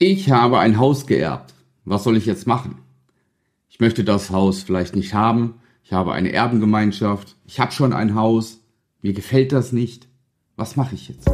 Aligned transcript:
Ich 0.00 0.28
habe 0.28 0.58
ein 0.58 0.80
Haus 0.80 1.06
geerbt. 1.06 1.54
Was 1.84 2.02
soll 2.02 2.16
ich 2.16 2.26
jetzt 2.26 2.48
machen? 2.48 2.78
Ich 3.68 3.78
möchte 3.78 4.02
das 4.02 4.30
Haus 4.30 4.64
vielleicht 4.64 4.96
nicht 4.96 5.14
haben. 5.14 5.60
Ich 5.84 5.92
habe 5.92 6.12
eine 6.12 6.32
Erbengemeinschaft. 6.32 7.36
Ich 7.46 7.60
habe 7.60 7.70
schon 7.70 7.92
ein 7.92 8.16
Haus. 8.16 8.58
Mir 9.02 9.12
gefällt 9.12 9.52
das 9.52 9.70
nicht. 9.70 10.08
Was 10.56 10.74
mache 10.74 10.96
ich 10.96 11.10
jetzt? 11.10 11.28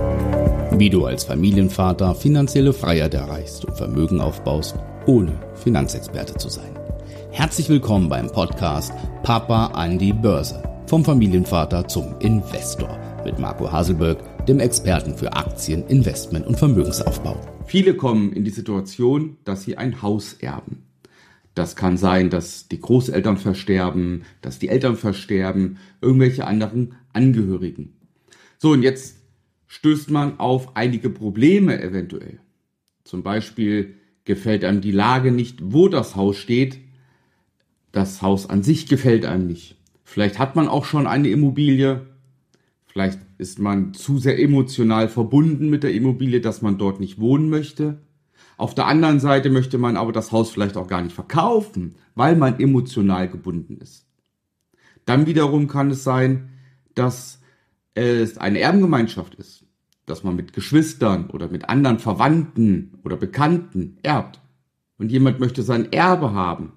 Wie 0.73 0.91
du 0.91 1.07
als 1.07 1.25
Familienvater 1.25 2.15
finanzielle 2.15 2.75
Freiheit 2.75 3.15
erreichst 3.15 3.65
und 3.65 3.79
Vermögen 3.79 4.21
aufbaust, 4.21 4.77
ohne 5.07 5.41
Finanzexperte 5.55 6.35
zu 6.35 6.51
sein. 6.51 6.79
Herzlich 7.31 7.71
willkommen 7.71 8.11
beim 8.11 8.31
Podcast 8.31 8.93
Papa 9.23 9.69
an 9.69 9.99
die 9.99 10.13
Börse. 10.13 10.63
Vom 10.87 11.03
Familienvater 11.03 11.89
zum 11.89 12.15
Investor 12.19 12.99
mit 13.25 13.39
Marco 13.39 13.73
Haselberg, 13.73 14.19
dem 14.51 14.59
Experten 14.59 15.17
für 15.17 15.33
Aktien, 15.33 15.87
Investment 15.87 16.45
und 16.45 16.59
Vermögensaufbau. 16.59 17.41
Viele 17.67 17.95
kommen 17.95 18.33
in 18.33 18.45
die 18.45 18.51
Situation, 18.51 19.37
dass 19.45 19.63
sie 19.63 19.79
ein 19.79 20.03
Haus 20.03 20.33
erben. 20.33 20.83
Das 21.55 21.77
kann 21.77 21.97
sein, 21.97 22.31
dass 22.31 22.67
die 22.67 22.81
Großeltern 22.81 23.37
versterben, 23.37 24.25
dass 24.43 24.59
die 24.59 24.69
Eltern 24.69 24.97
versterben, 24.97 25.79
irgendwelche 26.01 26.49
anderen 26.49 26.97
Angehörigen. 27.13 27.95
So, 28.59 28.73
und 28.73 28.83
jetzt 28.83 29.19
stößt 29.69 30.11
man 30.11 30.41
auf 30.41 30.77
einige 30.77 31.11
Probleme 31.11 31.81
eventuell. 31.81 32.41
Zum 33.05 33.23
Beispiel 33.23 33.95
gefällt 34.25 34.65
einem 34.65 34.81
die 34.81 34.91
Lage 34.91 35.31
nicht, 35.31 35.61
wo 35.63 35.87
das 35.87 36.17
Haus 36.17 36.37
steht. 36.37 36.79
Das 37.93 38.21
Haus 38.21 38.51
an 38.51 38.65
sich 38.65 38.89
gefällt 38.89 39.25
einem 39.25 39.47
nicht. 39.47 39.77
Vielleicht 40.03 40.41
hat 40.41 40.57
man 40.57 40.67
auch 40.67 40.85
schon 40.85 41.07
eine 41.07 41.29
Immobilie, 41.29 42.05
Vielleicht 42.93 43.21
ist 43.41 43.59
man 43.59 43.95
zu 43.95 44.19
sehr 44.19 44.39
emotional 44.39 45.09
verbunden 45.09 45.71
mit 45.71 45.83
der 45.83 45.95
Immobilie, 45.95 46.43
dass 46.43 46.61
man 46.61 46.77
dort 46.77 47.01
nicht 47.01 47.19
wohnen 47.19 47.49
möchte. 47.49 48.03
Auf 48.59 48.75
der 48.75 48.87
anderen 48.87 49.19
Seite 49.19 49.49
möchte 49.49 49.79
man 49.79 49.97
aber 49.97 50.13
das 50.13 50.31
Haus 50.31 50.51
vielleicht 50.51 50.77
auch 50.77 50.87
gar 50.87 51.01
nicht 51.01 51.15
verkaufen, 51.15 51.95
weil 52.15 52.37
man 52.37 52.61
emotional 52.61 53.29
gebunden 53.29 53.79
ist. 53.79 54.07
Dann 55.07 55.27
wiederum 55.27 55.67
kann 55.67 55.91
es 55.91 56.05
sein, 56.05 56.51
dass 56.95 57.41
es 57.95 58.37
eine 58.37 58.61
Erbengemeinschaft 58.61 59.35
ist, 59.37 59.65
dass 60.05 60.23
man 60.23 60.37
mit 60.37 60.53
Geschwistern 60.53 61.31
oder 61.31 61.49
mit 61.49 61.69
anderen 61.71 61.99
Verwandten 61.99 62.99
oder 63.03 63.17
Bekannten 63.17 63.97
erbt 64.03 64.41
und 64.99 65.11
jemand 65.11 65.41
möchte 65.41 65.63
sein 65.63 65.91
Erbe 65.93 66.33
haben. 66.33 66.75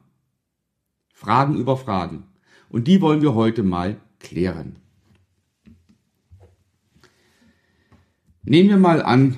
Fragen 1.13 1.57
über 1.57 1.75
Fragen. 1.75 2.23
Und 2.69 2.87
die 2.87 3.01
wollen 3.01 3.21
wir 3.21 3.35
heute 3.35 3.63
mal 3.63 3.97
klären. 4.19 4.77
Nehmen 8.45 8.69
wir 8.69 8.77
mal 8.77 9.01
an, 9.01 9.37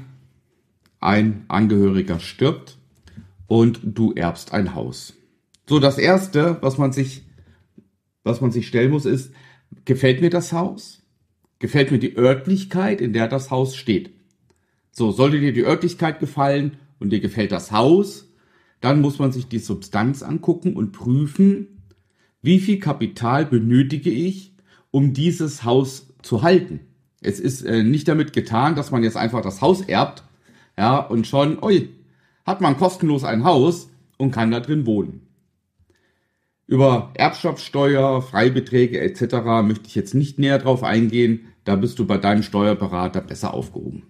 ein 1.00 1.46
Angehöriger 1.48 2.20
stirbt 2.20 2.80
und 3.46 3.80
du 3.84 4.14
erbst 4.14 4.52
ein 4.52 4.74
Haus. 4.74 5.14
So, 5.70 5.80
das 5.80 6.00
erste, 6.00 6.58
was 6.62 6.80
man 6.80 6.92
sich, 6.92 7.24
was 8.24 8.42
man 8.42 8.52
sich 8.52 8.68
stellen 8.68 8.90
muss, 8.90 9.06
ist, 9.06 9.32
gefällt 9.86 10.22
mir 10.22 10.32
das 10.32 10.54
Haus? 10.54 11.04
Gefällt 11.60 11.92
mir 11.92 12.00
die 12.00 12.18
Örtlichkeit, 12.18 13.00
in 13.00 13.14
der 13.14 13.28
das 13.28 13.52
Haus 13.52 13.76
steht? 13.76 14.10
So, 14.92 15.12
sollte 15.12 15.40
dir 15.40 15.54
die 15.54 15.66
Örtlichkeit 15.66 16.20
gefallen 16.20 16.78
und 17.00 17.12
dir 17.12 17.20
gefällt 17.20 17.52
das 17.52 17.72
Haus, 17.72 18.34
dann 18.82 19.02
muss 19.02 19.20
man 19.20 19.32
sich 19.32 19.48
die 19.48 19.60
Substanz 19.60 20.24
angucken 20.24 20.76
und 20.76 20.94
prüfen, 20.94 21.84
wie 22.42 22.60
viel 22.60 22.80
Kapital 22.80 23.46
benötige 23.46 24.10
ich, 24.10 24.56
um 24.90 25.14
dieses 25.14 25.64
Haus 25.64 26.14
zu 26.24 26.42
halten. 26.42 26.80
Es 27.26 27.40
ist 27.40 27.64
äh, 27.64 27.84
nicht 27.84 28.08
damit 28.08 28.34
getan, 28.34 28.76
dass 28.76 28.92
man 28.92 29.04
jetzt 29.04 29.18
einfach 29.18 29.42
das 29.42 29.62
Haus 29.62 29.82
erbt, 29.82 30.24
ja, 30.78 30.98
und 30.98 31.26
schon, 31.26 31.62
ui, 31.64 31.90
hat 32.46 32.62
man 32.62 32.78
kostenlos 32.78 33.24
ein 33.24 33.44
Haus 33.44 33.90
und 34.18 34.32
kann 34.32 34.52
da 34.52 34.60
drin 34.60 34.86
wohnen. 34.86 35.22
Über 36.68 37.12
Erbschaftssteuer, 37.16 38.22
Freibeträge 38.22 39.00
etc. 39.00 39.64
möchte 39.64 39.88
ich 39.88 39.96
jetzt 39.96 40.14
nicht 40.14 40.40
näher 40.40 40.60
drauf 40.60 40.84
eingehen, 40.84 41.48
da 41.64 41.76
bist 41.76 41.98
du 42.00 42.06
bei 42.06 42.18
deinem 42.18 42.44
Steuerberater 42.44 43.22
besser 43.22 43.54
aufgehoben. 43.54 44.04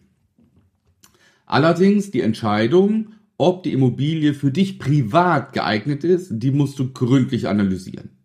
Allerdings 1.46 2.12
die 2.12 2.22
Entscheidung, 2.22 3.14
ob 3.38 3.64
die 3.64 3.74
Immobilie 3.74 4.34
für 4.34 4.52
dich 4.52 4.80
privat 4.80 5.54
geeignet 5.54 6.04
ist, 6.04 6.30
die 6.32 6.52
musst 6.52 6.80
du 6.80 6.92
gründlich 6.92 7.48
analysieren. 7.48 8.18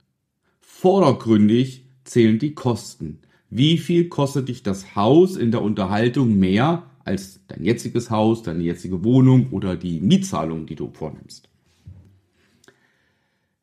Vordergründig 0.60 1.84
zählen 2.04 2.38
die 2.38 2.54
Kosten 2.54 3.20
wie 3.50 3.78
viel 3.78 4.08
kostet 4.08 4.48
dich 4.48 4.62
das 4.62 4.94
Haus 4.94 5.36
in 5.36 5.50
der 5.50 5.62
Unterhaltung 5.62 6.38
mehr 6.38 6.88
als 7.04 7.40
dein 7.48 7.64
jetziges 7.64 8.10
Haus, 8.10 8.42
deine 8.42 8.62
jetzige 8.62 9.02
Wohnung 9.02 9.50
oder 9.50 9.76
die 9.76 10.00
Mietzahlung, 10.00 10.66
die 10.66 10.76
du 10.76 10.90
vornimmst. 10.92 11.48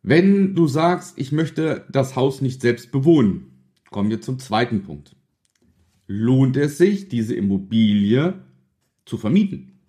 Wenn 0.03 0.55
du 0.55 0.67
sagst, 0.67 1.17
ich 1.17 1.31
möchte 1.31 1.85
das 1.89 2.15
Haus 2.15 2.41
nicht 2.41 2.61
selbst 2.61 2.91
bewohnen, 2.91 3.51
kommen 3.89 4.09
wir 4.09 4.21
zum 4.21 4.39
zweiten 4.39 4.83
Punkt. 4.83 5.15
Lohnt 6.07 6.57
es 6.57 6.77
sich, 6.77 7.09
diese 7.09 7.35
Immobilie 7.35 8.33
zu 9.05 9.17
vermieten? 9.17 9.79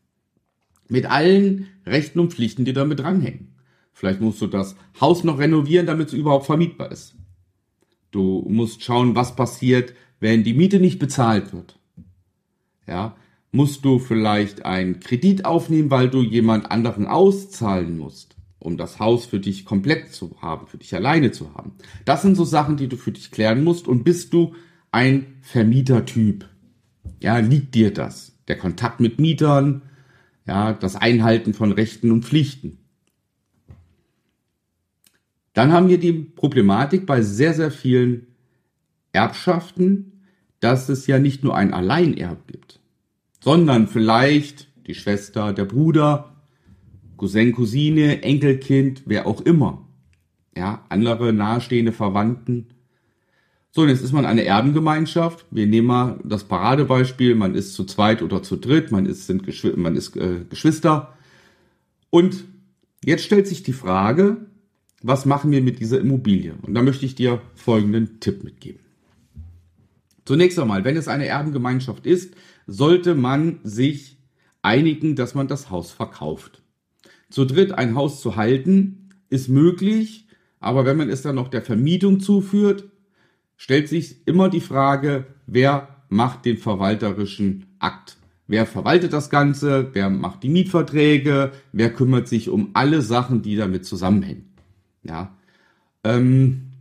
Mit 0.88 1.06
allen 1.06 1.66
Rechten 1.87 2.20
und 2.20 2.32
Pflichten, 2.32 2.64
die 2.64 2.72
damit 2.72 3.00
dranhängen. 3.00 3.54
Vielleicht 3.92 4.20
musst 4.20 4.41
du 4.41 4.47
das 4.47 4.76
Haus 5.00 5.25
noch 5.25 5.38
renovieren, 5.38 5.87
damit 5.87 6.08
es 6.08 6.14
überhaupt 6.14 6.47
vermietbar 6.47 6.91
ist. 6.92 7.14
Du 8.10 8.44
musst 8.48 8.82
schauen, 8.82 9.14
was 9.14 9.36
passiert, 9.36 9.94
wenn 10.20 10.44
die 10.44 10.54
Miete 10.54 10.80
nicht 10.80 10.98
bezahlt 10.98 11.52
wird. 11.52 11.78
Ja, 12.86 13.16
musst 13.52 13.84
du 13.84 13.98
vielleicht 13.98 14.64
einen 14.64 15.00
Kredit 15.00 15.44
aufnehmen, 15.44 15.91
weil 15.91 16.08
du 16.08 16.22
jemand 16.22 16.70
anderen 16.70 17.06
auszahlen 17.06 17.98
musst, 17.98 18.36
um 18.58 18.76
das 18.76 18.98
Haus 18.98 19.26
für 19.26 19.41
dich 19.41 19.64
komplett 19.64 20.12
zu 20.12 20.36
haben, 20.41 20.66
für 20.66 20.78
dich 20.78 20.94
alleine 20.94 21.32
zu 21.32 21.54
haben. 21.54 21.72
Das 22.04 22.22
sind 22.22 22.34
so 22.34 22.44
Sachen, 22.44 22.76
die 22.76 22.88
du 22.88 22.96
für 22.96 23.12
dich 23.12 23.30
klären 23.30 23.62
musst 23.62 23.88
und 23.88 24.04
bist 24.04 24.32
du 24.32 24.54
ein 24.90 25.38
Vermietertyp. 25.42 26.48
Ja, 27.20 27.38
liegt 27.38 27.75
dir 27.75 27.92
das? 27.92 28.38
Der 28.48 28.56
Kontakt 28.56 29.00
mit 29.00 29.19
Mietern, 29.19 29.82
ja, 30.46 30.72
das 30.72 30.96
Einhalten 30.96 31.52
von 31.52 31.72
Rechten 31.72 32.10
und 32.10 32.25
Pflichten. 32.25 32.78
Dann 35.58 35.72
haben 35.72 35.88
wir 35.88 35.98
die 35.98 36.12
Problematik 36.12 37.04
bei 37.04 37.20
sehr, 37.20 37.52
sehr 37.52 37.72
vielen 37.72 38.28
Erbschaften, 39.10 40.22
dass 40.60 40.88
es 40.88 41.08
ja 41.08 41.19
nicht 41.19 41.42
nur 41.42 41.56
ein 41.56 41.74
Alleinerb 41.74 42.46
gibt, 42.46 42.78
sondern 43.41 43.88
vielleicht 43.88 44.69
die 44.86 44.94
Schwester, 44.94 45.52
der 45.52 45.64
Bruder, 45.64 46.36
Cousin, 47.16 47.50
Cousine, 47.50 48.22
Enkelkind, 48.22 49.02
wer 49.06 49.26
auch 49.26 49.41
immer. 49.41 49.84
Ja, 50.56 50.84
andere 50.91 51.32
nahestehende 51.32 51.90
Verwandten. 51.90 52.69
So, 53.72 53.84
jetzt 53.84 54.04
ist 54.04 54.12
man 54.12 54.26
eine 54.26 54.44
Erbengemeinschaft. 54.44 55.44
Wir 55.50 55.66
nehmen 55.66 55.88
mal 55.88 56.20
das 56.22 56.44
Paradebeispiel. 56.44 57.34
Man 57.34 57.56
ist 57.56 57.75
zu 57.75 57.82
zweit 57.82 58.22
oder 58.22 58.44
zu 58.44 58.58
dritt. 58.58 58.92
Man 58.92 59.06
ist, 59.06 59.26
sind 59.26 59.42
Geschw 59.42 59.72
man 59.75 59.96
ist 59.96 60.16
äh, 60.16 60.44
Geschwister. 60.48 61.14
Und 62.10 62.44
jetzt 63.04 63.25
stellt 63.25 63.48
sich 63.48 63.64
die 63.64 63.72
Frage, 63.72 64.46
was 65.03 65.26
machen 65.26 65.50
wir 65.50 65.62
mit 65.62 65.81
dieser 65.81 66.00
Immobilie? 66.00 66.54
Und 66.62 66.75
da 66.75 66.82
möchte 66.82 67.06
ich 67.06 67.14
dir 67.14 67.41
folgenden 67.54 68.20
Tipp 68.20 68.42
mitgeben. 68.42 68.81
Zunächst 70.25 70.59
einmal, 70.59 70.84
wenn 70.84 70.97
es 70.97 71.09
eine 71.09 71.26
Erbengemeinschaft 71.26 72.04
ist, 72.04 72.34
sollte 72.66 73.14
man 73.14 73.60
sich 73.62 74.19
einigen, 74.60 75.16
dass 75.16 75.34
man 75.34 75.48
das 75.48 75.70
Haus 75.70 75.91
verkauft. 75.91 76.62
Zu 77.31 77.44
dritt 77.44 77.72
ein 77.72 77.94
Haus 77.94 78.20
zu 78.20 78.37
halten 78.37 79.08
ist 79.31 79.48
möglich, 79.48 80.26
aber 80.60 80.84
wenn 80.84 80.97
man 80.97 81.08
es 81.08 81.22
dann 81.22 81.37
noch 81.37 81.48
der 81.48 81.62
Vermietung 81.62 82.20
zuführt, 82.20 82.84
stellt 83.56 83.88
sich 83.88 84.26
immer 84.26 84.48
die 84.48 84.60
Frage, 84.60 85.26
wer 85.47 85.97
macht 86.08 86.44
den 86.44 86.58
verwalterischen 86.58 87.66
Akt? 87.78 88.16
Wer 88.47 88.66
verwaltet 88.66 89.12
das 89.12 89.31
Ganze? 89.31 89.91
Wer 89.92 90.10
macht 90.10 90.42
die 90.42 90.48
Mietverträge? 90.48 91.53
Wer 91.72 91.92
kümmert 91.92 92.28
sich 92.28 92.48
um 92.48 92.70
alle 92.72 93.02
Sachen, 93.02 93.43
die 93.43 93.56
damit 93.56 93.84
zusammenhängen? 93.84 94.47
Ja. 95.02 95.36
Ähm, 96.04 96.72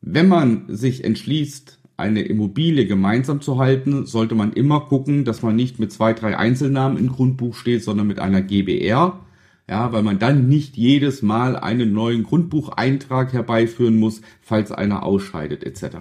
wenn 0.00 0.28
man 0.28 0.64
sich 0.68 1.04
entschließt, 1.04 1.78
eine 1.96 2.22
Immobilie 2.22 2.86
gemeinsam 2.86 3.40
zu 3.40 3.58
halten, 3.58 4.06
sollte 4.06 4.34
man 4.34 4.52
immer 4.52 4.80
gucken, 4.80 5.24
dass 5.24 5.42
man 5.42 5.56
nicht 5.56 5.78
mit 5.78 5.92
zwei, 5.92 6.12
drei 6.12 6.36
Einzelnamen 6.36 6.98
im 6.98 7.08
Grundbuch 7.08 7.54
steht, 7.54 7.82
sondern 7.82 8.06
mit 8.06 8.18
einer 8.18 8.42
GBR. 8.42 9.20
Ja, 9.68 9.92
weil 9.92 10.04
man 10.04 10.20
dann 10.20 10.48
nicht 10.48 10.76
jedes 10.76 11.22
Mal 11.22 11.56
einen 11.56 11.92
neuen 11.92 12.22
Grundbucheintrag 12.22 13.32
herbeiführen 13.32 13.96
muss, 13.96 14.20
falls 14.40 14.70
einer 14.70 15.02
ausscheidet 15.02 15.64
etc. 15.64 15.96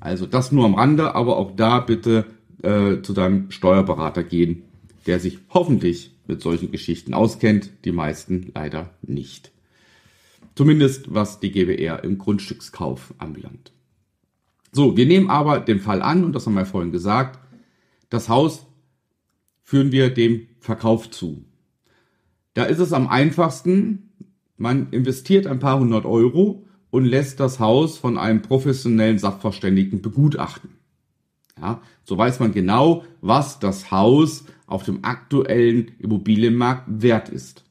Also 0.00 0.24
das 0.24 0.52
nur 0.52 0.64
am 0.64 0.74
Rande, 0.74 1.14
aber 1.14 1.36
auch 1.36 1.54
da 1.54 1.80
bitte 1.80 2.24
äh, 2.62 3.02
zu 3.02 3.12
deinem 3.12 3.50
Steuerberater 3.50 4.22
gehen, 4.24 4.62
der 5.06 5.20
sich 5.20 5.38
hoffentlich 5.50 6.14
mit 6.26 6.40
solchen 6.40 6.70
Geschichten 6.70 7.12
auskennt, 7.12 7.70
die 7.84 7.92
meisten 7.92 8.52
leider 8.54 8.90
nicht. 9.02 9.52
Zumindest 10.58 11.14
was 11.14 11.38
die 11.38 11.52
GBR 11.52 12.02
im 12.02 12.18
Grundstückskauf 12.18 13.14
anbelangt. 13.18 13.70
So, 14.72 14.96
wir 14.96 15.06
nehmen 15.06 15.30
aber 15.30 15.60
den 15.60 15.78
Fall 15.78 16.02
an, 16.02 16.24
und 16.24 16.32
das 16.32 16.46
haben 16.46 16.54
wir 16.54 16.66
vorhin 16.66 16.90
gesagt, 16.90 17.38
das 18.10 18.28
Haus 18.28 18.66
führen 19.62 19.92
wir 19.92 20.12
dem 20.12 20.48
Verkauf 20.58 21.12
zu. 21.12 21.44
Da 22.54 22.64
ist 22.64 22.80
es 22.80 22.92
am 22.92 23.06
einfachsten, 23.06 24.10
man 24.56 24.90
investiert 24.90 25.46
ein 25.46 25.60
paar 25.60 25.78
hundert 25.78 26.04
Euro 26.04 26.66
und 26.90 27.04
lässt 27.04 27.38
das 27.38 27.60
Haus 27.60 27.96
von 27.96 28.18
einem 28.18 28.42
professionellen 28.42 29.20
Sachverständigen 29.20 30.02
begutachten. 30.02 30.70
Ja, 31.56 31.80
so 32.02 32.18
weiß 32.18 32.40
man 32.40 32.50
genau, 32.50 33.04
was 33.20 33.60
das 33.60 33.92
Haus 33.92 34.44
auf 34.66 34.82
dem 34.82 35.04
aktuellen 35.04 35.92
Immobilienmarkt 36.00 37.00
wert 37.00 37.28
ist. 37.28 37.62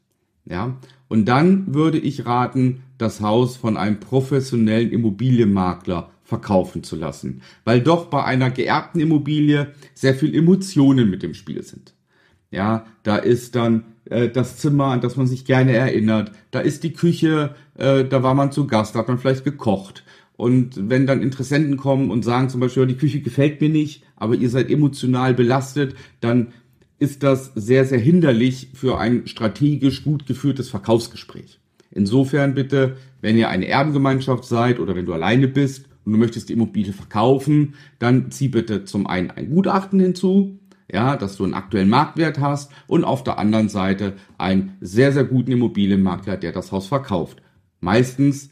Ja, 0.45 0.77
und 1.07 1.25
dann 1.25 1.73
würde 1.73 1.97
ich 1.97 2.25
raten, 2.25 2.83
das 2.97 3.21
Haus 3.21 3.57
von 3.57 3.77
einem 3.77 3.99
professionellen 3.99 4.91
Immobilienmakler 4.91 6.09
verkaufen 6.23 6.83
zu 6.83 6.95
lassen, 6.95 7.41
weil 7.63 7.81
doch 7.81 8.07
bei 8.07 8.23
einer 8.23 8.49
geerbten 8.49 8.99
Immobilie 8.99 9.73
sehr 9.93 10.13
viel 10.13 10.35
Emotionen 10.35 11.09
mit 11.09 11.23
dem 11.23 11.33
Spiel 11.33 11.63
sind. 11.63 11.93
Ja, 12.51 12.85
da 13.03 13.17
ist 13.17 13.55
dann 13.55 13.85
äh, 14.05 14.29
das 14.29 14.57
Zimmer, 14.57 14.85
an 14.85 15.01
das 15.01 15.15
man 15.15 15.27
sich 15.27 15.45
gerne 15.45 15.73
erinnert, 15.73 16.31
da 16.51 16.59
ist 16.59 16.83
die 16.83 16.93
Küche, 16.93 17.55
äh, 17.75 18.03
da 18.03 18.23
war 18.23 18.33
man 18.33 18.51
zu 18.51 18.67
Gast, 18.67 18.95
da 18.95 18.99
hat 18.99 19.07
man 19.07 19.17
vielleicht 19.17 19.43
gekocht. 19.43 20.03
Und 20.35 20.89
wenn 20.89 21.07
dann 21.07 21.21
Interessenten 21.21 21.77
kommen 21.77 22.11
und 22.11 22.23
sagen 22.23 22.49
zum 22.49 22.59
Beispiel, 22.59 22.85
die 22.85 22.97
Küche 22.97 23.21
gefällt 23.21 23.59
mir 23.59 23.69
nicht, 23.69 24.03
aber 24.15 24.35
ihr 24.35 24.49
seid 24.49 24.69
emotional 24.69 25.33
belastet, 25.33 25.95
dann 26.21 26.53
ist 26.99 27.23
das 27.23 27.51
sehr, 27.55 27.85
sehr 27.85 27.99
hinderlich 27.99 28.69
für 28.73 28.97
ein 28.97 29.27
strategisch 29.27 30.03
gut 30.03 30.25
geführtes 30.25 30.69
Verkaufsgespräch. 30.69 31.59
Insofern 31.91 32.53
bitte, 32.53 32.97
wenn 33.21 33.37
ihr 33.37 33.49
eine 33.49 33.67
Erbengemeinschaft 33.67 34.45
seid 34.45 34.79
oder 34.79 34.95
wenn 34.95 35.05
du 35.05 35.13
alleine 35.13 35.47
bist 35.47 35.85
und 36.05 36.13
du 36.13 36.17
möchtest 36.19 36.49
die 36.49 36.53
Immobilie 36.53 36.93
verkaufen, 36.93 37.75
dann 37.99 38.31
zieh 38.31 38.49
bitte 38.49 38.85
zum 38.85 39.07
einen 39.07 39.31
ein 39.31 39.49
Gutachten 39.49 39.99
hinzu, 39.99 40.59
ja, 40.91 41.17
dass 41.17 41.37
du 41.37 41.43
einen 41.43 41.53
aktuellen 41.53 41.89
Marktwert 41.89 42.39
hast 42.39 42.71
und 42.87 43.03
auf 43.03 43.23
der 43.23 43.37
anderen 43.37 43.69
Seite 43.69 44.13
einen 44.37 44.77
sehr, 44.79 45.11
sehr 45.11 45.25
guten 45.25 45.51
Immobilienmakler, 45.51 46.37
der 46.37 46.51
das 46.51 46.71
Haus 46.71 46.87
verkauft. 46.87 47.41
Meistens 47.79 48.49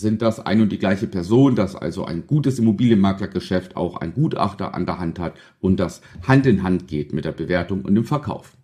sind 0.00 0.22
das 0.22 0.40
ein 0.40 0.60
und 0.60 0.70
die 0.70 0.78
gleiche 0.78 1.06
Person, 1.06 1.54
dass 1.54 1.76
also 1.76 2.04
ein 2.04 2.26
gutes 2.26 2.58
Immobilienmaklergeschäft 2.58 3.76
auch 3.76 3.96
ein 3.96 4.14
Gutachter 4.14 4.74
an 4.74 4.86
der 4.86 4.98
Hand 4.98 5.18
hat 5.18 5.34
und 5.60 5.78
das 5.78 6.00
Hand 6.26 6.46
in 6.46 6.62
Hand 6.62 6.88
geht 6.88 7.12
mit 7.12 7.24
der 7.24 7.32
Bewertung 7.32 7.82
und 7.82 7.94
dem 7.94 8.04
Verkauf. 8.04 8.56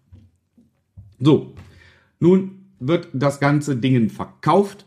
So, 1.19 1.55
nun 2.19 2.67
wird 2.79 3.09
das 3.13 3.41
ganze 3.41 3.77
Ding 3.77 4.11
verkauft. 4.11 4.87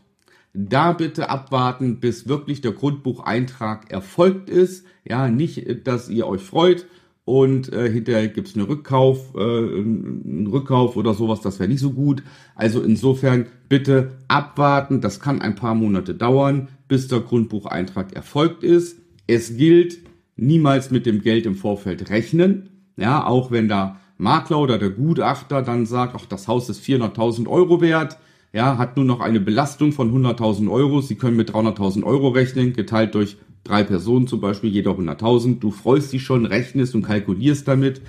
Da 0.54 0.94
bitte 0.94 1.30
abwarten, 1.30 2.00
bis 2.00 2.28
wirklich 2.28 2.62
der 2.62 2.72
Grundbucheintrag 2.72 3.92
erfolgt 3.92 4.50
ist. 4.50 4.86
Ja, 5.06 5.30
nicht, 5.30 5.88
dass 5.88 6.10
ihr 6.10 6.28
euch 6.28 6.42
freut 6.42 6.88
und 7.30 7.72
äh, 7.72 7.92
hinterher 7.92 8.28
gibt's 8.28 8.56
einen 8.56 8.66
Rückkauf, 8.66 9.36
äh, 9.36 9.40
einen 9.40 10.48
Rückkauf 10.52 10.98
oder 10.98 11.14
sowas, 11.14 11.42
das 11.42 11.60
wäre 11.60 11.70
nicht 11.70 11.80
so 11.80 11.92
gut. 11.92 12.24
Also 12.56 12.82
insofern 12.82 13.46
bitte 13.70 14.14
abwarten, 14.28 15.00
das 15.00 15.20
kann 15.20 15.40
ein 15.40 15.54
paar 15.54 15.76
Monate 15.76 16.16
dauern, 16.16 16.70
bis 16.88 17.08
der 17.08 17.20
Grundbucheintrag 17.20 18.14
erfolgt 18.14 18.64
ist. 18.64 18.98
Es 19.28 19.56
gilt, 19.58 20.00
niemals 20.38 20.90
mit 20.90 21.06
dem 21.06 21.22
Geld 21.22 21.46
im 21.46 21.54
Vorfeld 21.54 22.10
rechnen, 22.10 22.70
ja, 22.98 23.24
auch 23.28 23.52
wenn 23.52 23.68
der 23.68 23.98
Makler 24.18 24.58
oder 24.58 24.80
der 24.80 24.90
Gutachter 24.90 25.62
dann 25.62 25.86
sagt, 25.86 26.16
ach, 26.18 26.26
das 26.26 26.48
Haus 26.48 26.68
ist 26.68 26.84
400.000 26.84 27.48
Euro 27.48 27.80
wert, 27.80 28.18
ja, 28.54 28.80
hat 28.80 28.98
nur 28.98 29.06
noch 29.06 29.20
eine 29.20 29.40
Belastung 29.40 29.92
von 29.92 30.12
100.000 30.12 30.68
Euro, 30.72 31.02
Sie 31.02 31.14
können 31.14 31.38
mit 31.38 31.52
300.000 31.52 32.04
Euro 32.04 32.30
rechnen, 32.30 32.74
geteilt 32.74 33.14
durch 33.14 33.38
drei 33.64 33.84
Personen 33.84 34.28
zum 34.28 34.42
Beispiel, 34.42 34.70
jeder 34.70 34.92
100.000, 34.92 35.60
du 35.60 35.72
freust 35.72 36.14
dich 36.14 36.24
schon, 36.24 36.46
rechnest 36.46 36.96
und 36.96 37.04
kalkulierst 37.04 37.68
damit, 37.68 38.02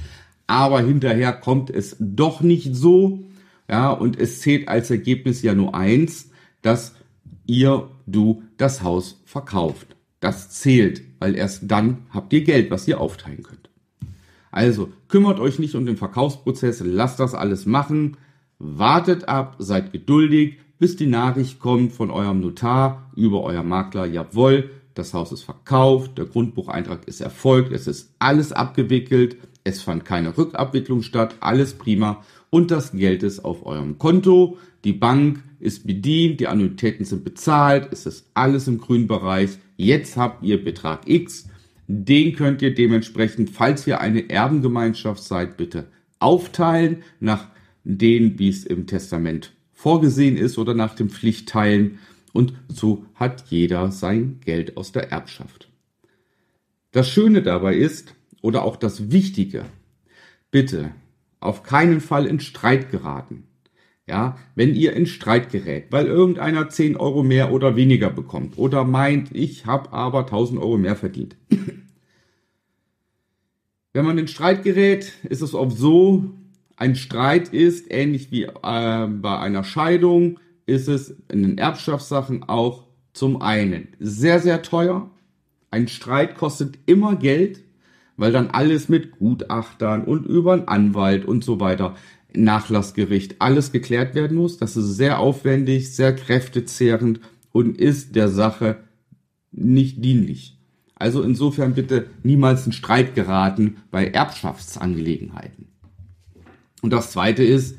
aber 0.47 0.81
hinterher 0.81 1.33
kommt 1.33 1.71
es 1.71 1.97
doch 2.01 2.41
nicht 2.41 2.75
so, 2.75 3.29
ja, 3.69 3.91
und 3.91 4.19
es 4.19 4.41
zählt 4.41 4.69
als 4.69 4.91
Ergebnis 4.91 5.43
ja 5.43 5.55
nur 5.55 5.75
eins, 5.75 6.31
dass 6.63 6.95
ihr, 7.47 7.89
du 8.07 8.43
das 8.57 8.83
Haus 8.83 9.23
verkauft. 9.25 9.97
Das 10.19 10.51
zählt, 10.51 11.03
weil 11.21 11.37
erst 11.37 11.71
dann 11.71 11.99
habt 12.11 12.33
ihr 12.33 12.43
Geld, 12.43 12.71
was 12.71 12.89
ihr 12.89 13.01
aufteilen 13.01 13.43
könnt. 13.43 13.71
Also 14.51 14.91
kümmert 15.09 15.39
euch 15.39 15.59
nicht 15.59 15.75
um 15.77 15.87
den 15.87 15.97
Verkaufsprozess, 15.97 16.83
lasst 16.85 17.21
das 17.21 17.35
alles 17.35 17.67
machen, 17.67 18.17
wartet 18.59 19.29
ab, 19.29 19.57
seid 19.59 19.93
geduldig, 19.93 20.59
bis 20.79 20.97
die 20.97 21.07
Nachricht 21.07 21.61
kommt 21.61 21.93
von 21.93 22.11
eurem 22.11 22.41
Notar 22.41 23.11
über 23.15 23.43
euer 23.43 23.63
Makler, 23.63 24.07
jawohl, 24.07 24.71
das 24.95 25.15
Haus 25.15 25.33
ist 25.33 25.43
verkauft, 25.43 26.19
der 26.19 26.27
Grundbucheintrag 26.27 27.07
ist 27.07 27.21
erfolgt, 27.21 27.73
es 27.73 27.87
ist 27.87 28.15
alles 28.19 28.53
abgewickelt, 28.53 29.37
es 29.65 29.83
fand 29.83 30.05
keine 30.05 30.37
Rückabwicklung 30.37 31.03
statt, 31.03 31.37
alles 31.41 31.75
prima. 31.75 32.25
Und 32.51 32.71
das 32.71 32.93
Geld 32.93 33.23
ist 33.23 33.45
auf 33.45 33.65
eurem 33.65 33.99
Konto, 33.99 34.59
die 34.85 34.93
Bank 34.93 35.43
ist 35.61 35.87
bedient, 35.87 36.41
die 36.41 36.49
Annuitäten 36.49 37.05
sind 37.05 37.25
bezahlt, 37.25 37.89
es 37.93 38.07
ist 38.07 38.31
alles 38.35 38.67
im 38.67 38.79
grünen 38.79 39.07
Bereich. 39.07 39.51
Jetzt 39.77 40.17
habt 40.17 40.43
ihr 40.43 40.63
Betrag 40.65 41.09
X, 41.09 41.49
den 41.87 42.35
könnt 42.35 42.63
ihr 42.63 42.75
dementsprechend, 42.75 43.51
falls 43.51 43.87
ihr 43.87 44.01
eine 44.01 44.31
Erbengemeinschaft 44.31 45.23
seid, 45.23 45.57
bitte 45.57 45.87
aufteilen 46.19 47.03
nach 47.19 47.49
dem, 47.85 48.39
wie 48.39 48.49
es 48.49 48.65
im 48.65 48.87
Testament 48.87 49.53
vorgesehen 49.73 50.37
ist 50.37 50.59
oder 50.59 50.75
nach 50.75 50.95
dem 50.95 51.09
Pflichtteilen 51.09 51.99
und 52.33 52.55
so 52.69 53.05
hat 53.15 53.45
jeder 53.49 53.91
sein 53.91 54.41
Geld 54.45 54.77
aus 54.77 54.93
der 54.93 55.11
Erbschaft. 55.11 55.69
Das 56.93 57.09
Schöne 57.09 57.43
dabei 57.43 57.75
ist, 57.75 58.15
oder 58.43 58.65
auch 58.65 58.77
das 58.77 59.11
Wichtige, 59.11 59.65
bitte 60.51 60.93
auf 61.41 61.63
keinen 61.63 62.01
Fall 62.01 62.27
in 62.27 62.41
Streit 62.41 62.91
geraten. 62.91 63.45
Ja, 64.07 64.39
wenn 64.57 64.75
ihr 64.75 64.95
in 64.95 65.07
Streit 65.07 65.53
gerät, 65.53 65.87
weil 65.91 66.07
irgendeiner 66.07 66.69
10 66.69 66.97
Euro 66.97 67.23
mehr 67.23 67.53
oder 67.53 67.77
weniger 67.77 68.11
bekommt 68.11 68.59
oder 68.59 68.85
meint, 68.85 69.31
ich 69.33 69.67
habe 69.67 69.93
aber 69.93 70.21
1000 70.21 70.61
Euro 70.61 70.79
mehr 70.79 70.97
verdient. 70.97 71.37
wenn 73.93 74.05
man 74.05 74.19
in 74.19 74.27
Streit 74.27 74.65
gerät, 74.65 75.13
ist 75.29 75.43
es 75.43 75.55
oft 75.55 75.77
so, 75.77 76.25
ein 76.75 76.97
Streit 76.97 77.51
ist 77.51 77.93
ähnlich 77.93 78.33
wie 78.33 78.45
äh, 78.45 79.07
bei 79.07 79.39
einer 79.39 79.63
Scheidung, 79.63 80.41
ist 80.67 80.89
es 80.89 81.17
in 81.29 81.43
den 81.43 81.59
Erbschaftssachen 81.59 82.45
auch 82.45 82.87
zum 83.13 83.43
einen 83.43 83.89
sehr, 83.99 84.41
sehr 84.41 84.63
teuer. 84.63 85.11
Ein 85.71 85.89
Streit 85.89 86.37
kostet 86.37 86.79
immer 86.87 87.17
Geld, 87.17 87.63
weil 88.17 88.33
dann 88.33 88.51
alles 88.51 88.89
mit 88.89 89.19
Gutachtern 89.19 90.05
und 90.05 90.27
über 90.27 90.53
einen 90.53 90.69
Anwalt 90.69 91.25
und 91.25 91.45
so 91.45 91.61
weiter, 91.61 91.95
Nachlassgericht, 92.33 93.41
alles 93.41 93.73
geklärt 93.73 94.15
werden 94.15 94.37
muss. 94.37 94.59
Das 94.59 94.77
ist 94.77 94.97
sehr 94.97 95.19
aufwendig, 95.19 95.95
sehr 95.95 96.15
kräftezehrend 96.15 97.21
und 97.53 97.79
ist 97.79 98.15
der 98.15 98.29
Sache 98.29 98.85
nicht 99.53 100.05
dienlich. 100.05 100.59
Also 100.95 101.23
insofern 101.23 101.75
bitte 101.75 102.07
niemals 102.23 102.67
in 102.67 102.73
Streit 102.73 103.15
geraten 103.15 103.79
bei 103.91 104.07
Erbschaftsangelegenheiten. 104.07 105.69
Und 106.83 106.93
das 106.93 107.11
zweite 107.11 107.43
ist, 107.43 107.77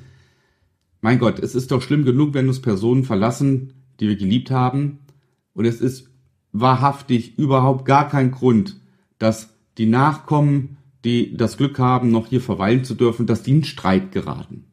mein 1.01 1.19
Gott, 1.19 1.39
es 1.39 1.55
ist 1.55 1.71
doch 1.71 1.81
schlimm 1.81 2.05
genug, 2.05 2.33
wenn 2.33 2.47
uns 2.47 2.61
Personen 2.61 3.03
verlassen, 3.03 3.73
die 3.99 4.07
wir 4.07 4.15
geliebt 4.15 4.51
haben. 4.51 4.99
Und 5.53 5.65
es 5.65 5.81
ist 5.81 6.09
wahrhaftig 6.53 7.37
überhaupt 7.37 7.85
gar 7.85 8.07
kein 8.07 8.31
Grund, 8.31 8.79
dass 9.17 9.49
die 9.77 9.87
Nachkommen, 9.87 10.77
die 11.03 11.35
das 11.35 11.57
Glück 11.57 11.79
haben, 11.79 12.11
noch 12.11 12.27
hier 12.27 12.41
verweilen 12.41 12.83
zu 12.83 12.93
dürfen, 12.93 13.25
dass 13.25 13.43
die 13.43 13.51
in 13.51 13.63
Streit 13.63 14.11
geraten. 14.11 14.65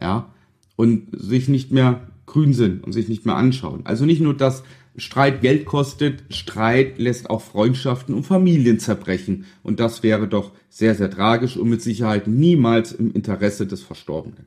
Ja. 0.00 0.32
Und 0.76 1.08
sich 1.12 1.48
nicht 1.48 1.72
mehr 1.72 2.08
grün 2.26 2.54
sind 2.54 2.84
und 2.84 2.92
sich 2.92 3.08
nicht 3.08 3.26
mehr 3.26 3.36
anschauen. 3.36 3.80
Also 3.84 4.06
nicht 4.06 4.20
nur, 4.20 4.34
dass 4.34 4.62
Streit 4.96 5.40
Geld 5.40 5.64
kostet, 5.66 6.24
Streit 6.30 6.98
lässt 6.98 7.30
auch 7.30 7.40
Freundschaften 7.40 8.14
und 8.14 8.24
Familien 8.24 8.78
zerbrechen. 8.78 9.46
Und 9.62 9.80
das 9.80 10.02
wäre 10.02 10.28
doch 10.28 10.52
sehr, 10.68 10.94
sehr 10.94 11.10
tragisch 11.10 11.56
und 11.56 11.68
mit 11.68 11.82
Sicherheit 11.82 12.26
niemals 12.26 12.92
im 12.92 13.12
Interesse 13.12 13.66
des 13.66 13.82
Verstorbenen. 13.82 14.46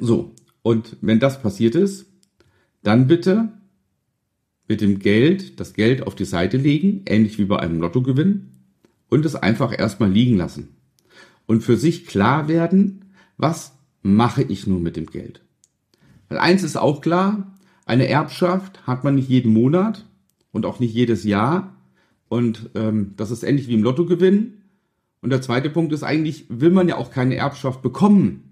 So, 0.00 0.34
und 0.62 0.96
wenn 1.00 1.20
das 1.20 1.42
passiert 1.42 1.74
ist, 1.74 2.06
dann 2.82 3.06
bitte 3.06 3.52
mit 4.68 4.80
dem 4.80 4.98
Geld, 4.98 5.60
das 5.60 5.74
Geld 5.74 6.06
auf 6.06 6.14
die 6.14 6.24
Seite 6.24 6.56
legen, 6.56 7.02
ähnlich 7.06 7.38
wie 7.38 7.44
bei 7.44 7.58
einem 7.58 7.80
Lottogewinn, 7.80 8.48
und 9.08 9.26
es 9.26 9.34
einfach 9.34 9.78
erstmal 9.78 10.10
liegen 10.10 10.36
lassen. 10.36 10.76
Und 11.46 11.62
für 11.62 11.76
sich 11.76 12.06
klar 12.06 12.48
werden, 12.48 13.04
was 13.36 13.72
mache 14.02 14.42
ich 14.42 14.66
nun 14.66 14.82
mit 14.82 14.96
dem 14.96 15.06
Geld? 15.06 15.42
Weil 16.28 16.38
eins 16.38 16.62
ist 16.62 16.76
auch 16.76 17.02
klar, 17.02 17.52
eine 17.84 18.08
Erbschaft 18.08 18.86
hat 18.86 19.04
man 19.04 19.16
nicht 19.16 19.28
jeden 19.28 19.52
Monat 19.52 20.06
und 20.50 20.64
auch 20.64 20.80
nicht 20.80 20.94
jedes 20.94 21.24
Jahr. 21.24 21.76
Und 22.28 22.70
ähm, 22.74 23.12
das 23.16 23.30
ist 23.30 23.42
ähnlich 23.42 23.68
wie 23.68 23.74
im 23.74 23.82
Lottogewinn. 23.82 24.62
Und 25.20 25.30
der 25.30 25.42
zweite 25.42 25.68
Punkt 25.68 25.92
ist 25.92 26.02
eigentlich, 26.02 26.46
will 26.48 26.70
man 26.70 26.88
ja 26.88 26.96
auch 26.96 27.10
keine 27.10 27.36
Erbschaft 27.36 27.82
bekommen. 27.82 28.51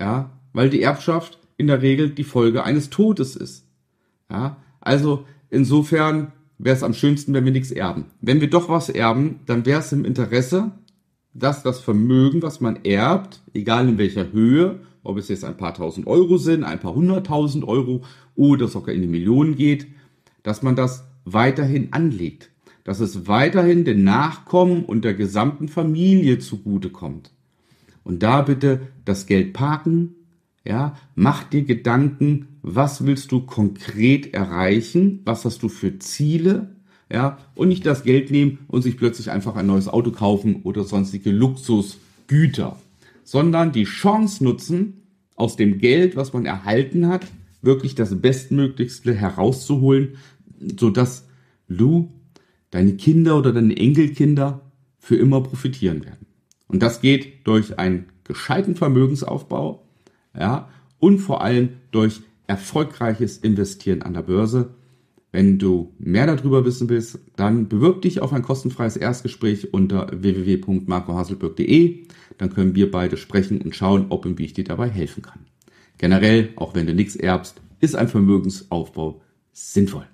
Ja, 0.00 0.30
weil 0.52 0.70
die 0.70 0.82
Erbschaft 0.82 1.38
in 1.56 1.66
der 1.66 1.82
Regel 1.82 2.10
die 2.10 2.24
Folge 2.24 2.64
eines 2.64 2.90
Todes 2.90 3.36
ist. 3.36 3.66
Ja, 4.30 4.56
also 4.80 5.24
insofern 5.50 6.32
wäre 6.58 6.76
es 6.76 6.82
am 6.82 6.94
schönsten, 6.94 7.34
wenn 7.34 7.44
wir 7.44 7.52
nichts 7.52 7.70
erben. 7.70 8.06
Wenn 8.20 8.40
wir 8.40 8.50
doch 8.50 8.68
was 8.68 8.88
erben, 8.88 9.40
dann 9.46 9.66
wäre 9.66 9.80
es 9.80 9.92
im 9.92 10.04
Interesse 10.04 10.72
dass 11.34 11.64
das 11.64 11.80
Vermögen, 11.80 12.42
was 12.42 12.60
man 12.60 12.84
erbt, 12.84 13.42
egal 13.52 13.88
in 13.88 13.98
welcher 13.98 14.32
Höhe, 14.32 14.78
ob 15.02 15.18
es 15.18 15.28
jetzt 15.28 15.44
ein 15.44 15.56
paar 15.56 15.74
tausend 15.74 16.06
Euro 16.06 16.38
sind, 16.38 16.64
ein 16.64 16.80
paar 16.80 16.94
hunderttausend 16.94 17.66
Euro 17.66 18.02
oder 18.36 18.68
sogar 18.68 18.94
in 18.94 19.02
die 19.02 19.08
Millionen 19.08 19.56
geht, 19.56 19.88
dass 20.44 20.62
man 20.62 20.76
das 20.76 21.04
weiterhin 21.24 21.92
anlegt, 21.92 22.50
dass 22.84 23.00
es 23.00 23.26
weiterhin 23.26 23.84
den 23.84 24.04
Nachkommen 24.04 24.84
und 24.84 25.04
der 25.04 25.14
gesamten 25.14 25.68
Familie 25.68 26.38
zugutekommt. 26.38 27.32
Und 28.04 28.22
da 28.22 28.42
bitte 28.42 28.80
das 29.04 29.26
Geld 29.26 29.52
parken, 29.52 30.14
ja, 30.64 30.96
mach 31.14 31.44
dir 31.44 31.64
Gedanken, 31.64 32.48
was 32.62 33.04
willst 33.04 33.32
du 33.32 33.40
konkret 33.40 34.32
erreichen, 34.32 35.20
was 35.24 35.44
hast 35.44 35.62
du 35.62 35.68
für 35.68 35.98
Ziele, 35.98 36.76
ja, 37.12 37.38
und 37.54 37.68
nicht 37.68 37.84
das 37.84 38.02
Geld 38.02 38.30
nehmen 38.30 38.60
und 38.68 38.82
sich 38.82 38.96
plötzlich 38.96 39.30
einfach 39.30 39.56
ein 39.56 39.66
neues 39.66 39.88
Auto 39.88 40.10
kaufen 40.10 40.62
oder 40.62 40.84
sonstige 40.84 41.30
Luxusgüter, 41.30 42.78
sondern 43.24 43.72
die 43.72 43.84
Chance 43.84 44.42
nutzen, 44.44 45.00
aus 45.36 45.56
dem 45.56 45.78
Geld, 45.78 46.16
was 46.16 46.32
man 46.32 46.46
erhalten 46.46 47.08
hat, 47.08 47.26
wirklich 47.60 47.94
das 47.94 48.20
Bestmöglichste 48.20 49.14
herauszuholen, 49.14 50.16
sodass 50.78 51.26
du, 51.68 52.12
deine 52.70 52.94
Kinder 52.94 53.36
oder 53.38 53.52
deine 53.52 53.76
Enkelkinder 53.76 54.72
für 54.98 55.16
immer 55.16 55.42
profitieren 55.42 56.04
werden. 56.04 56.26
Und 56.66 56.82
das 56.82 57.00
geht 57.00 57.46
durch 57.46 57.78
einen 57.78 58.06
gescheiten 58.24 58.76
Vermögensaufbau, 58.76 59.86
ja, 60.38 60.68
und 60.98 61.18
vor 61.18 61.42
allem 61.42 61.70
durch 61.90 62.22
erfolgreiches 62.46 63.38
Investieren 63.38 64.02
an 64.02 64.14
der 64.14 64.22
Börse. 64.22 64.74
Wenn 65.32 65.58
du 65.58 65.92
mehr 65.98 66.26
darüber 66.26 66.64
wissen 66.64 66.88
willst, 66.88 67.18
dann 67.36 67.68
bewirb 67.68 68.02
dich 68.02 68.20
auf 68.20 68.32
ein 68.32 68.42
kostenfreies 68.42 68.96
Erstgespräch 68.96 69.74
unter 69.74 70.08
www.marcohaselberg.de. 70.12 72.06
Dann 72.38 72.50
können 72.50 72.74
wir 72.74 72.90
beide 72.90 73.16
sprechen 73.16 73.60
und 73.60 73.74
schauen, 73.74 74.06
ob 74.10 74.26
und 74.26 74.38
wie 74.38 74.44
ich 74.44 74.52
dir 74.52 74.64
dabei 74.64 74.88
helfen 74.88 75.22
kann. 75.22 75.40
Generell, 75.98 76.50
auch 76.56 76.74
wenn 76.74 76.86
du 76.86 76.94
nichts 76.94 77.16
erbst, 77.16 77.60
ist 77.80 77.96
ein 77.96 78.08
Vermögensaufbau 78.08 79.22
sinnvoll. 79.52 80.06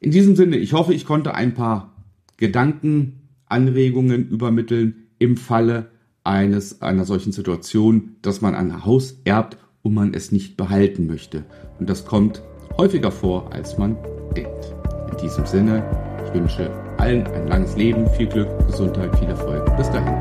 In 0.00 0.10
diesem 0.10 0.34
Sinne, 0.34 0.56
ich 0.56 0.72
hoffe, 0.72 0.94
ich 0.94 1.04
konnte 1.04 1.34
ein 1.34 1.54
paar 1.54 1.94
Gedanken, 2.38 3.20
Anregungen 3.46 4.28
übermitteln 4.28 5.01
im 5.22 5.36
Falle 5.36 5.86
eines, 6.24 6.82
einer 6.82 7.04
solchen 7.04 7.32
Situation, 7.32 8.16
dass 8.22 8.40
man 8.40 8.54
ein 8.54 8.84
Haus 8.84 9.20
erbt 9.24 9.56
und 9.82 9.94
man 9.94 10.14
es 10.14 10.32
nicht 10.32 10.56
behalten 10.56 11.06
möchte. 11.06 11.44
Und 11.78 11.88
das 11.88 12.04
kommt 12.04 12.42
häufiger 12.76 13.12
vor, 13.12 13.52
als 13.52 13.78
man 13.78 13.96
denkt. 14.36 14.74
In 15.10 15.16
diesem 15.18 15.46
Sinne, 15.46 15.84
ich 16.26 16.34
wünsche 16.34 16.70
allen 16.98 17.26
ein 17.26 17.48
langes 17.48 17.76
Leben, 17.76 18.08
viel 18.10 18.26
Glück, 18.26 18.48
Gesundheit, 18.66 19.16
viel 19.18 19.28
Erfolg. 19.28 19.76
Bis 19.76 19.90
dahin. 19.90 20.12